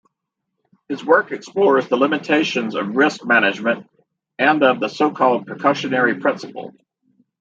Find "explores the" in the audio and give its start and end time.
1.31-1.95